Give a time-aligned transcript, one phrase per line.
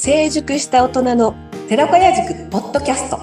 [0.00, 1.34] 成熟した大人の
[1.68, 3.18] 寺子屋塾ポッドキャスト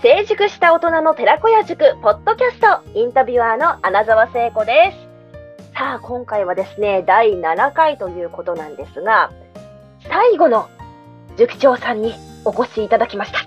[0.00, 9.32] 成熟した大人の寺子屋塾ポッドキャストインタビュアーの穴澤聖子ですさあ今回はですね第7回ということなんですが
[10.08, 10.70] 最後の
[11.36, 13.40] 塾長さんにお越しいただきました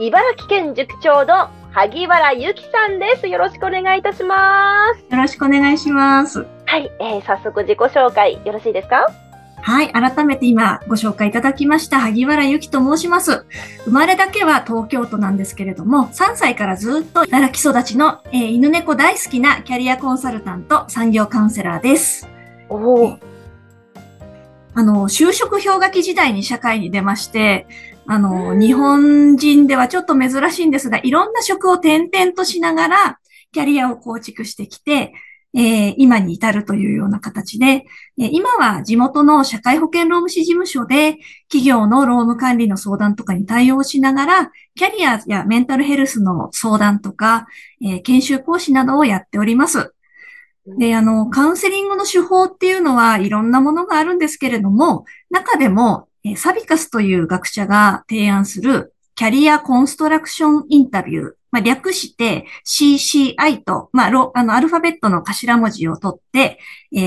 [0.00, 3.28] 茨城県塾長の萩原由紀さんです。
[3.28, 5.14] よろしくお願いいたします。
[5.14, 6.57] よろしくお願いします。
[6.70, 9.06] はい、えー、早速自己紹介よろしいですか？
[9.62, 13.46] はい、改めて今ご紹介いただきました萩原由紀と申します。
[13.86, 22.28] 生まれだけは東京都なんですけれども、3歳からずっと茨城育ちの、えー、犬猫大好きなキャリアコンサルタント、産業カウンセラーです。
[22.68, 23.16] お
[24.74, 27.66] あの、就職氷河期時代に社会に出まして、
[28.06, 33.18] あの、日本人ではちょっと珍しいんですが、いろんな職を転々としながら、
[33.52, 35.14] キャリアを構築してきて、
[35.54, 37.86] えー、今に至るというような形で、
[38.18, 41.16] えー、今は地元の社会保険労務士事務所で
[41.48, 47.46] 企業の労務管理の相談とかに対応しながら、キャリアやメンタルヘルスの相談とか、
[47.82, 49.94] えー、研修講師などをやっております。
[50.66, 61.32] で、あの、カウンセリングの手法っていうのはいろんなものがあるんですけれども、中でもえサビカスという学者が提案するキャリアコンストラクションインタビュー。
[61.50, 66.60] まあ、略して CCI と、まあ、あの、アルファベットの頭文字を取って、
[66.94, 67.00] え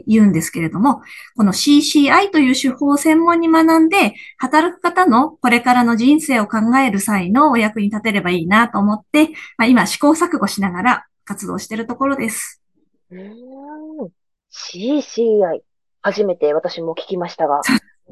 [0.00, 1.02] ー、言うんですけれども、
[1.36, 12.62] この CCI という手法を専門に学んで、働く方のこれからの人生を考える際のお役に立てればいいなと思って、まあ、今試行錯誤しながら活動しているところです。
[13.10, 14.08] うん
[14.50, 15.60] CCI。
[16.00, 17.60] 初めて私も聞きましたが。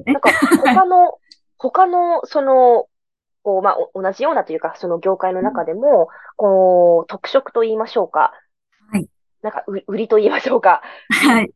[0.05, 0.31] なんか、
[0.63, 1.19] 他の、
[1.57, 2.89] 他の、その、
[3.47, 8.33] こう、まあ、同じようなというか、その業界の中でも、こう、特色と言いましょうか。
[8.91, 9.07] はい。
[9.41, 10.83] なんか、売りと言いましょうか。
[11.11, 11.53] はい。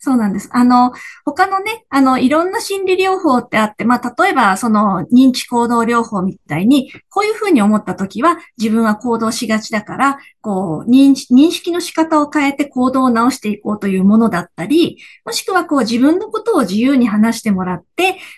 [0.00, 0.48] そうなんです。
[0.52, 0.92] あの、
[1.24, 17.87] 他のね、あの、いろんな心理療法ってあって、まあ、例えば、その、認知行動療法みたいに、こういうふうに思ったときは、自分は行動しがちだから、こう認、認識の仕方を変えて行動を直していこうというものだったり、もしくは、こう、自分のことを自由に話してもらって、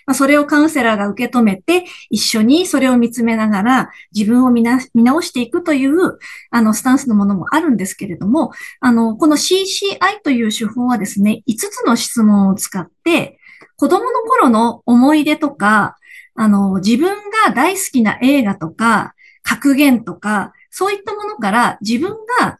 [0.05, 6.17] まあ、それをカウンセラーが受け止めて、一緒にそれを見つめながら、自分を見な見直していくという、
[6.49, 13.37] あの、スタンスのものもあるんですけれども、あの、この CCI という手法はですね、5つの質問を使って、
[13.77, 15.97] 子供の頃の思い出とか、
[16.35, 19.13] あの、自分が大好きな映画とか、
[19.43, 22.59] 格言とか、そういったものから自分が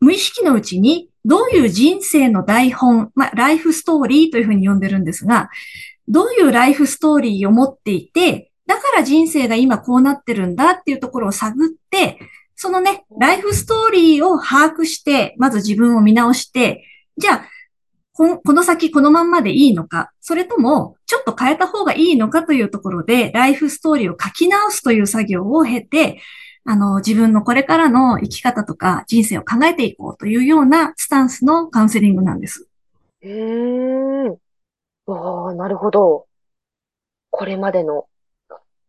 [0.00, 5.48] 無意識のうちにどういう人生の台本、まあ、ライフストーリーというふうに呼んでるんですが、
[6.12, 12.18] どういうライフストーリーを持っていて、だから人生が今こうなってるんだっていうところを探って、
[12.54, 16.84] そのね、ライフストーリーを把握して、まず自分を見直して、
[17.16, 17.44] じゃあ、
[18.14, 26.20] この先このまんまでいいのか、それともちょっと変えた方がいいのかというところで、ライフストーリーを書き直すという作業を経て、
[26.64, 32.68] あの、自分のこれからの生き方とか人生を考えていこうというようなスタンスのカウンセリングなんです。
[33.22, 34.41] うーん。
[35.06, 36.26] わあ、なるほど。
[37.30, 38.08] これまでの。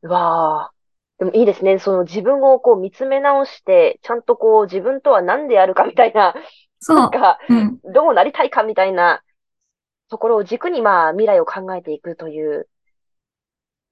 [0.01, 0.74] わあ。
[1.19, 1.79] でもいいですね。
[1.79, 6.34] その自分をこう見つめ直して、ちゃんとこう自分とは何であるかみたいな
[6.84, 6.97] そう。
[6.97, 9.24] なんか、うん、どうなりたいかみたいな
[10.09, 12.68] ところを軸にまあ未来を考えていくという。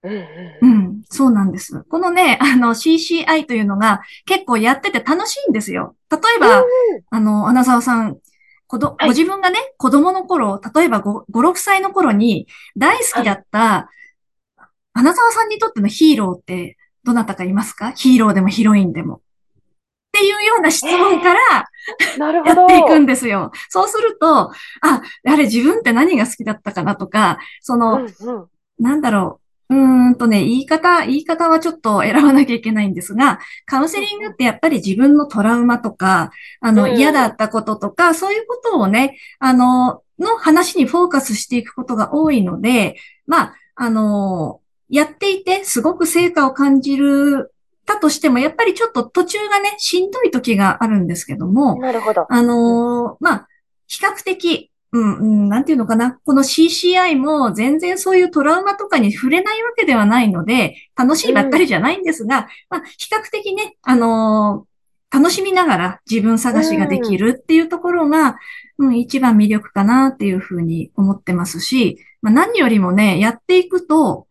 [0.03, 1.84] うんうん、うん、そうなんです。
[1.84, 5.96] このね、あの CCI というのが結構やってて楽しいんですよ。
[6.12, 6.68] 例えば、うん、
[7.12, 8.18] あの、穴沢さん、
[8.72, 13.90] ごど、ご自分がね、子供の頃、例えば 5, 5、6歳の頃に大好きだった、は
[14.58, 17.92] い、穴沢さんにとってのヒーローってどなたかいますか？
[17.92, 19.16] ヒーローでもヒロインでも。
[19.16, 19.20] っ
[20.14, 21.40] ていうような質問から、
[22.18, 22.62] なるほど。
[22.62, 23.52] やっていくんですよ。
[23.68, 24.52] そうすると、あ、
[24.82, 25.02] あ
[25.36, 28.50] れ自分って何が好きだったかなとか、その、うんうん、
[28.80, 29.41] なんだろ
[29.72, 42.96] う、うーんとね、言い方、言い方はちょっと選ばなきゃいけないんですが、カウンセリングってやっぱり自分のトラウマとか、あの、うん、嫌だったこととか、そういうことをね、あの、の話にフォーカスしていくことが多いので、
[43.26, 47.53] まあ、あの、やっていてすごく成果を感じる
[47.85, 52.26] たとしても、やっぱりちょっと途中がね、しんどい時があるんですけども、なるほど。
[52.29, 53.47] あのー、まあ、
[53.88, 56.20] 比較的、うん、うん、なんていうのかな。
[56.26, 68.38] この CCI も全然そういうトラウマとかに触れないわけではないので、楽しいばっかりじゃないんですが、うん、まあ、比較的ね、あのー、楽しみながら自分探しができるっていうところが、
[68.78, 74.28] うん、うん、一番魅力かなっていうふうに思ってますし、まあ、何よりもね、やっていくと、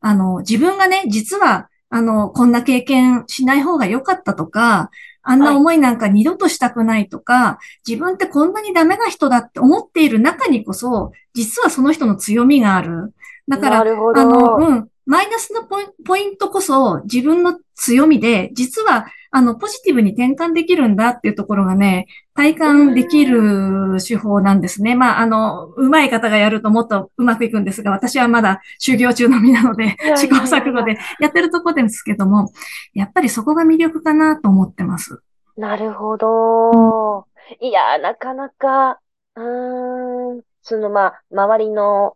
[0.00, 4.90] あの、自分がね、実はあの、こんな経験しない方が良かったとか、
[5.30, 13.12] あんな思いなんか二度としたくないとか、自分ってこんなにダメな人だって思っている中にこそ、実はその人の強みがある。
[13.46, 13.80] だから。
[13.82, 24.94] あの、うん、マイナスのポイントこそ自分の強みで、実は、あの、ポジティブに転換できるんだっていうところがね、体感できる手法なんですね。
[24.94, 32.52] まあ、あの、上手い方がやるともっとうまくいくんですが、私はまだ修行中の身なので試行錯誤でやってるとこですけども、
[32.92, 35.22] やっぱりそこが魅力かなと思ってます。
[35.56, 37.26] なるほど。
[37.60, 39.00] いや、なかなか、
[39.36, 42.14] うーん、その、まあ、周りの、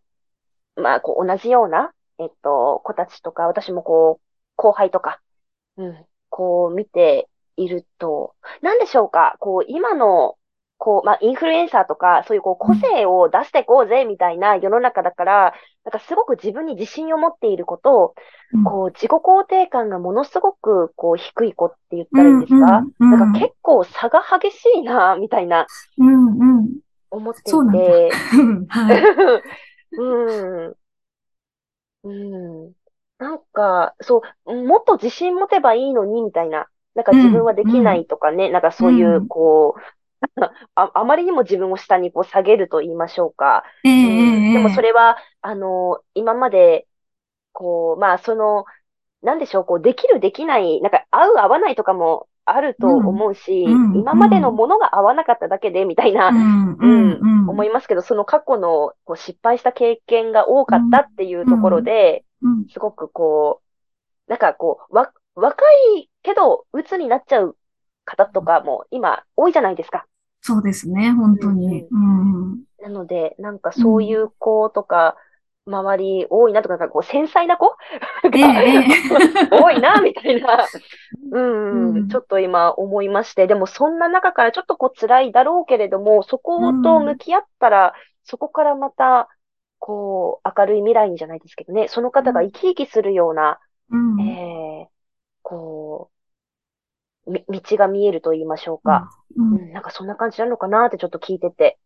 [0.76, 4.26] まあ、こう、同じような、えっと、子たちとか、私もこう、
[4.56, 5.20] 後輩とか、
[5.76, 10.36] うん、こう見ていると、なんでしょうか、こう、今の、
[10.78, 15.54] こう、まあ、インフルエンサーとか、そういうこう、個性を出していこうぜ、みたいな世の中だから、
[15.84, 18.14] なんかすごく自分に自信を持っている子と、
[18.52, 25.66] うんこう、自己肯定感がものすごく、こう、低い子って言ったらいいんですか、うんうんうんなんか結構差が激しいな、みたいな、
[25.98, 26.68] うん、うん。
[27.12, 28.10] 思っていそうなんだて。
[28.68, 29.02] はい。
[29.98, 30.74] うん。
[32.04, 32.12] う
[32.68, 32.74] ん。
[33.18, 36.68] なんか、そう、もっと自信持てばいいのに、みたいな。
[36.94, 39.28] なんか自分はできないとかね、なんかそういうう、ん。
[39.28, 39.80] こう、
[40.74, 43.64] あ、あまりにも自分を下にこう下げると言いましょうか。
[43.84, 46.88] ええうんええでもそれは、あの、今まで、
[47.52, 48.66] こう、まあ、その、
[49.22, 57.48] なんでしょう、こう、できる、できない、なんか、合う、合わないとかもあると思うし、うんうん今までのものが合わなかっただけで、みたいな、うん、うん、うん。
[57.48, 63.60] 思いますけど、その過去のこう失敗した経験が多かったっていうところで、うんすごくこ
[64.26, 65.64] う、なんかこう、わ、若
[65.96, 67.56] いけど、鬱になっちゃう
[68.04, 70.06] 方とかも今多いじゃないですか。
[70.40, 71.86] そうですね、本当に。
[71.88, 72.62] うん。
[72.80, 75.16] なので、なんかそういう子とか、
[75.66, 77.76] 周り多いなとか、こう繊細な子？
[78.34, 78.84] えええ
[79.52, 79.60] え。
[79.62, 80.66] 多いな、みたいな、
[81.30, 87.94] うん、うんちょっと今思いまして、でもそんな中からちょっとこう辛いだろうけれども、そこと向き合ったら、
[88.24, 89.28] そこからまた、
[89.78, 93.58] こう、明るい未来にじゃないですけどね、その方が生き生きするような、
[93.90, 94.20] うん。
[94.20, 94.92] えー、
[95.42, 96.10] こ
[97.26, 99.10] う、み、道が見えると言いましょうか。
[99.36, 99.54] うん。
[99.54, 101.78] うん、なんかそんな感じなのかなってちょっと聞いてて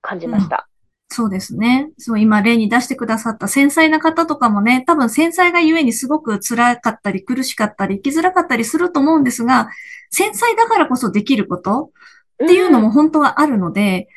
[0.00, 0.68] 感じました。
[1.14, 1.90] そうですね。
[1.96, 9.68] そう、今例に出してくださった繊細な方とかもね、多分繊細がゆえにすごく辛かったり苦しかったり生きづらかったりすると思うんですが、
[10.10, 11.92] 繊細だからこそできること
[12.44, 14.08] っていうのも本当はあるので、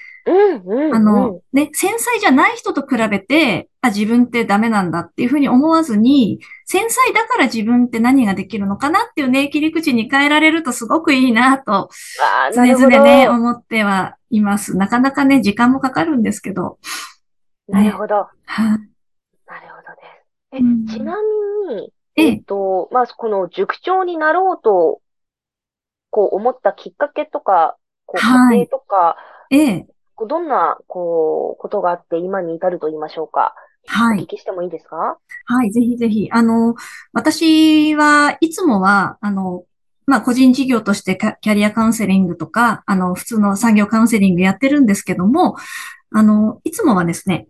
[0.94, 11.90] あの、ね、繊細じゃない人と比べて、あ、自分ってダメなんだっていうふうに思わずに、繊細だから自分って何ができるのかなっていうね、切り口に変えられるとすごくいいなと、
[12.54, 12.66] 常。
[12.66, 14.76] 々ね、思ってはいます。
[14.76, 16.78] なかなかね、時間もかかるんですけど。
[17.68, 18.16] なるほど。
[18.16, 18.60] はい。
[18.60, 18.82] なる
[19.46, 20.58] ほどです。
[20.58, 21.16] え、うんちな
[21.70, 25.02] みに、えええっと、まあ、この塾長になろうと、
[26.10, 29.18] こう思ったきっかけとか、こう、はい家庭とか、
[29.52, 29.88] ええ、
[30.26, 33.54] どんな、こう、ことがあって今に至ると言いましょうか？
[33.86, 34.20] はい。
[34.20, 35.18] お聞きしてもいいですか？
[35.46, 36.30] はい、ぜひぜひ。
[36.32, 36.76] あの、
[37.14, 39.64] 私はいつもは、あの、
[40.06, 45.58] まあ、個人事業としてキャリアカウンセリングとか、あの、普通の産業カウンセリングやってるんですけども、
[46.12, 47.48] あの、いつもはですね、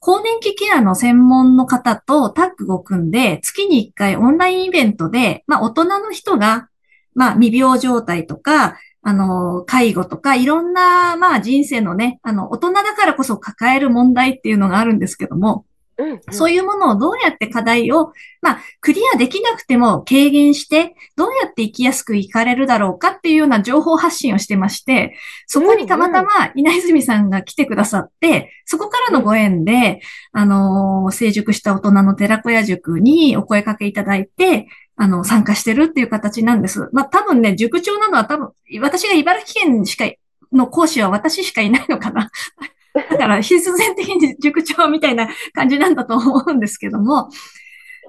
[0.00, 6.68] 更年期ケアの専門の方とタッグを組んで、月に1回オンラインイベントで、まあ、大人の人が、
[7.14, 15.64] まあ、未病状態とか、あの、介護とか、いろんな、まあ、人生のね、あの、大人だからこそ抱える問題っていうのがあるんですけども、
[15.96, 16.20] うん、うん。
[16.30, 25.14] そういうものをどうやって課題を、まあ、クリアできなくても軽減して、どうやって生きやすく生かれるだろうかっていうような情報発信をしてまして、
[25.46, 30.00] そこにたまたま稲泉さんが来てくださって、そこからのご縁で、
[30.32, 34.68] あのー成熟した大人の寺子屋塾にお声かけいただいて、
[35.02, 36.90] あの、参加してるっていう形なんです。
[36.92, 38.50] まあ、多分ね、塾長なのは多分、
[38.82, 40.04] 私が茨城県しか、
[40.52, 42.30] の講師は私しかいないのかな。
[42.92, 47.30] だから必然的に塾長みたいな感じなんだと思うんですけども、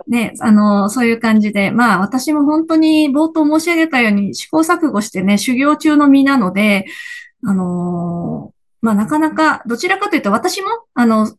[0.05, 6.87] ね、あの、そういう感じで、まあ私も本当に冒頭申し上げたように試行錯誤してね、修行中の身なので、
[7.45, 11.31] あのまあなかなか、どちらかというと私も、あの、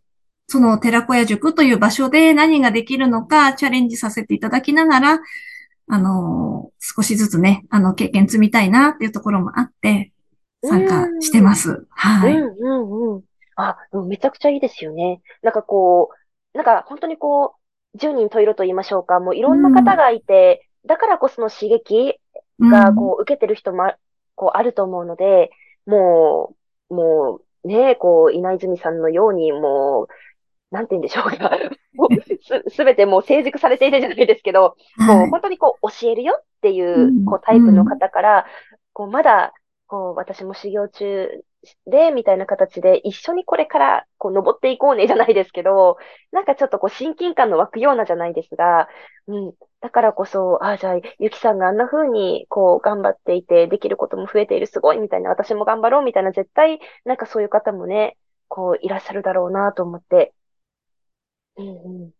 [0.52, 5.20] その寺子屋塾という場所で何ができるのかチャレンジさせていただきながら、
[5.88, 10.12] あの、少しずつね、あの、経験積みたいなっていうところもあって、
[10.62, 11.86] 参加してます。
[11.88, 12.36] はい。
[12.36, 13.22] うんうんうん。
[13.56, 15.22] あ、うんめちゃくちゃいいですよね。
[15.40, 16.10] なんかこ
[16.54, 17.54] う、なんか本当にこ
[17.94, 19.20] う、十人十色と言いましょうか。
[19.20, 22.20] もういろんな方がいて、だからこその刺激
[22.60, 23.96] がこう受けてる人もあ
[24.34, 25.50] こうあると思うので、
[25.86, 26.54] も
[26.90, 30.08] う、もうね、こう、稲泉さんのようにもう、
[30.72, 31.50] なんて言うんでしょうか。
[31.94, 35.30] もうす、すべてもう成熟されているじゃないですけど、うん、もうはい。
[35.30, 38.46] 本当にこう教えるよっっていう、こう、タイプの方から、
[38.92, 39.52] こう、まだ、
[39.88, 41.28] こう、私も修行中
[41.86, 45.96] で、みたいな形で、一緒にこれから、こう、登っていこうね、じゃないですけど、
[46.30, 48.88] なんかちょっとこう、親近感の湧くようなじゃないですが、
[49.26, 49.52] うん。
[49.80, 60.32] だからこそ、ああ、じゃあ、ゆきさんがあんな風に、こう、頑張っていて、できることも増えている、すごい、みたいな、私も頑張ろう、みたいな、絶対、なんかそういう方もね、こう、いらっしゃるだろうな、と思って。
[61.56, 62.10] うんうん。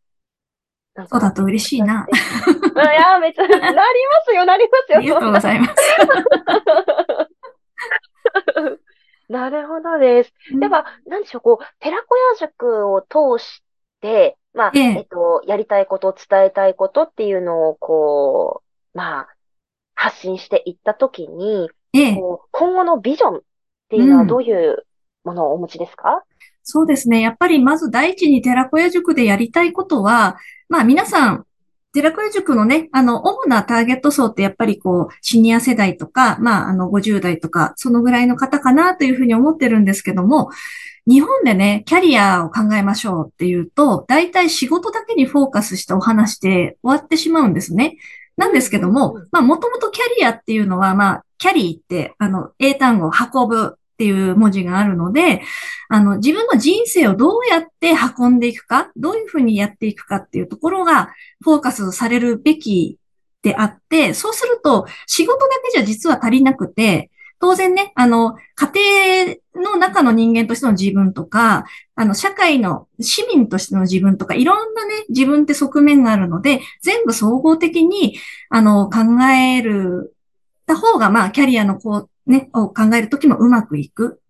[0.95, 2.07] なんかそうだと嬉しいな。
[2.11, 2.17] い
[2.95, 3.73] や、めっちゃ、なりま
[4.27, 4.99] すよ、なりますよ。
[4.99, 5.73] ありがとうございます。
[9.29, 10.35] なるほどです。
[10.61, 13.63] では、なんでしょう、こう、寺子屋塾を通し
[14.01, 18.63] て、まあ、えええっと、やりたいこと、伝えたいことっていうのを、こ
[18.95, 19.29] う、まあ、
[19.95, 23.41] 発信していったときに、ええ、こう今後のビジョンっ
[23.89, 24.87] ていうのはどういう
[25.25, 26.25] ものをお持ちですか？
[26.63, 27.21] そうですね。
[27.21, 30.37] やっぱりまず第一に寺子屋塾でやりたいことは、
[30.69, 31.47] まあ皆さん、
[31.93, 40.51] 寺子屋塾のね、あの、主なターゲット層ってやっぱりこう、シニア世代とか、まああの、50代とか、そのぐらいの方かなというふうに思ってるんですけども、
[41.07, 47.97] 日本でね、キャリアを考えましょうっていうと、大体仕事だけにフォーカスしたお話で終わってしまうんですね。
[48.37, 55.43] なんですけどもまあもともとキャリアっていうのは、まあ、キャリーって、あの、英単語、運ぶっていう文字があるので、
[55.89, 62.99] あの、自分の人生をどうやって運んでいくか、どういうふうにやっていくかっていうところがフォーカスされるべき
[63.43, 67.11] であって、そうすると仕事だけじゃ実は足りなくて、
[67.43, 71.65] 当然ね、あの、家庭の中の人間としての自分とか、
[71.97, 78.17] あの、社会の市民としての自分とか、いろんなね、自分って側面があるので、全部総合的に、
[78.49, 80.15] あの、考える、
[80.67, 84.21] た方が、まあ、キャリアのこう、ね、を考えるときもうまくいく。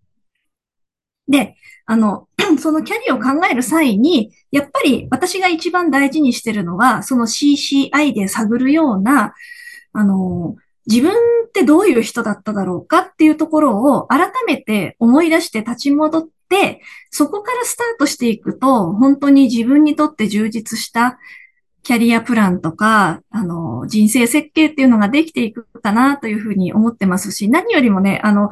[1.27, 2.27] で、あの、
[2.59, 9.33] そのキャリアを考える際に、やっぱり私が一番大事にしてるのは、その CCI で探るような、
[9.93, 11.11] あの、自分
[11.47, 21.19] ってどういう人だっただろうかっていうところを改めて思い出して立ち戻って、そこからスタートしていくと、本当に自分にとって充実した
[21.83, 28.49] キャリアプランとか、あの、人生設計っていうのができていくかなというふうに思ってますし、何よりもね、あの、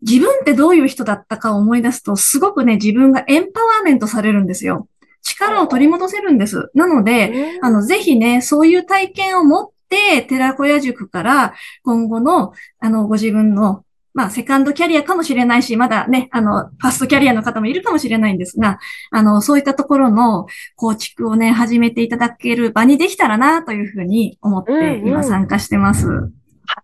[0.00, 4.88] 自分ってどういう人だったかを思い出すと、すごくね、自分がエンパワーメントされるんですよ。
[5.22, 6.70] 力を取り戻せるんです。
[6.74, 13.84] なので、あの、ぜひね、そういう体験を持って、寺子屋塾から今後の、あの、ご自分の、
[14.14, 18.78] まあ、セカンドキャリアかもしれないし、まだね、あの、ファーストキャリアの方もいるかもしれないんですが、
[19.10, 26.06] あの、そういったところの構築をね、始めていただける場にできたらな、というふうに思って、うんうん今参加してます。
[26.08, 26.30] は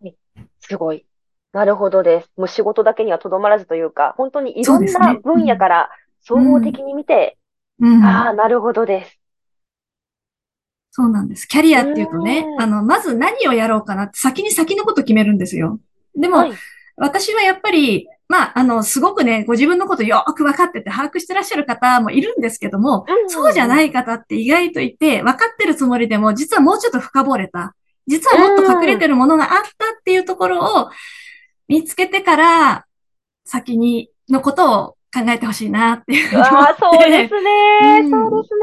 [0.02, 0.14] い。
[0.60, 1.04] すごい。
[1.52, 2.30] なるほどです。
[2.36, 7.36] もう仕事だけにはとどまらずというか、本当にいろんな分野から総合的に見て、
[7.80, 8.04] うん。
[8.04, 9.18] ああ、なるほどです。
[10.90, 11.46] そうなんです。
[11.46, 15.78] キャリアっていうとねう、んあの、まず何をやろうかなって先に先のこと決めるんですよ。
[16.16, 16.52] でも、はい。
[16.98, 27.74] 私はやっぱり、まあ、あの、すごくね、ご自分のことよーく分かってて把握してらっしゃる方もいるんですけども、そうじゃない方って意外といて、分かってるつもりでも、実はもうちょっと深掘れた。
[28.06, 30.90] 実はもっと隠れてるものがあったっていうところを
[31.68, 32.86] 見つけてから、
[33.44, 36.76] 先にのことを考えてほしいなっていうああ。
[36.78, 38.00] そうですね。
[38.02, 38.54] うんそうです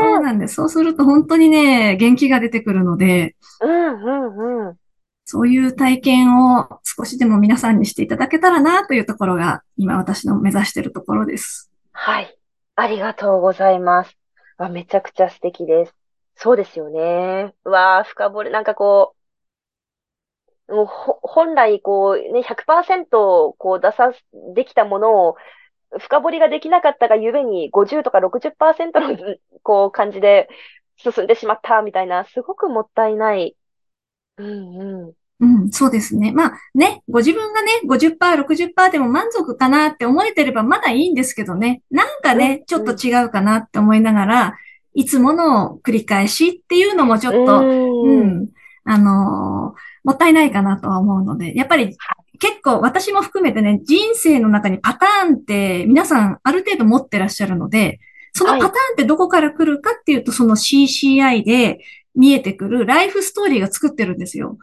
[0.00, 0.24] そうね。
[0.24, 0.54] なんです。
[0.54, 4.76] そうすると本当にね、元気が出てくるので、うんうんうん。
[5.24, 11.70] そういう体験を少しでも皆さんにしていただけたらなというところが、今私の目指しているところです。
[11.92, 12.38] はい。
[12.76, 14.16] ありがとうございます。
[14.58, 15.94] わ、めちゃくちゃ素敵です。
[16.36, 17.54] そうですよね。
[17.64, 19.14] うわあ、深掘り、なんかこ
[20.68, 24.12] う、もうほ本来こうね、100%こう出さ、
[24.54, 25.36] できたものを
[25.98, 29.16] 深掘りができなかったがゆえに50とか60%の
[29.62, 30.48] こう感じで
[30.96, 33.56] 進んでしまったみたいな、すごくもったいない。
[34.38, 35.12] うんうん。
[35.40, 36.32] うん、そうですね。
[36.32, 41.82] まあね、ご自分がね、50%、60%でも満足かなって思えてればまだいいんですけどね。
[41.90, 44.54] なんかね、うんちょっと違うかなって思いながら、
[44.94, 47.62] いつもの繰り返しっていうのもちょっと、う。
[47.64, 48.48] うんん、
[48.84, 51.96] あのーもったいないかなとは思うので、やっぱり
[52.38, 58.00] 結構私も含めてね、人生の中にパターンって皆さんある程度持ってらっしゃるので、
[58.34, 61.78] そのパターンってどこから来るかっていうと、その CCI で
[62.14, 64.58] 見えてくるライフストーリーが作ってるんですよ。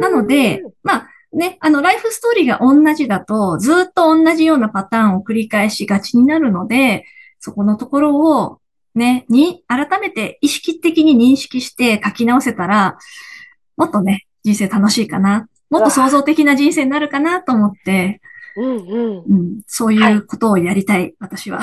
[0.00, 7.04] なので、まあね、あの、ライフストーリーが同じだと、ずっと同じようなパターンを繰り返しがちになるので、
[7.38, 8.60] そこのところを、
[8.94, 12.98] ね、に、改めて意識的に認識して書き直せたら、
[13.76, 15.48] もっとね、人生楽しいかな。
[15.70, 18.20] もっと創造的な人生になるかなと思って、
[18.56, 19.16] うんうん。
[19.18, 21.60] うん、そういうことをやりたい、私は。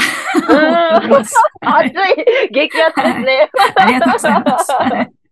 [0.47, 1.35] うん 思っております。
[1.61, 3.49] はい熱い、激熱ですね。
[3.75, 4.71] ありがとうございます。
[4.71, 5.24] はい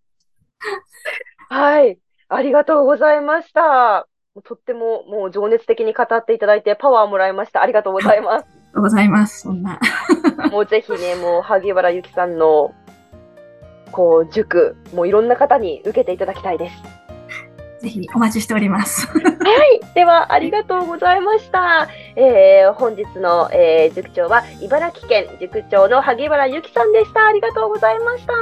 [1.54, 2.00] はい。
[2.30, 4.08] ありがとうございました。
[4.44, 7.62] とってももう情熱的に語っていただいてパワーもらいました。
[7.62, 8.46] ありがとうございます。
[8.46, 9.42] ありがとうございます。
[9.42, 9.80] そんな。
[10.52, 12.74] もうぜひね、もう萩原由紀さんの
[13.92, 17.04] こう塾、もういろんな方に受けていただきたいです。
[17.82, 19.08] ぜひお待ちしております。
[19.14, 19.82] はい。
[19.94, 21.88] では、ありがとうございました。
[22.16, 27.28] えー本日の、えー塾長は、茨城県塾長の萩原由紀さんでした。
[27.28, 28.34] ありがとうございました。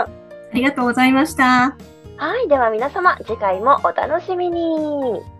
[0.00, 0.08] あ
[0.52, 1.76] りがとうございました。
[2.20, 2.48] はい。
[2.48, 5.39] では皆様、次回もお楽しみに。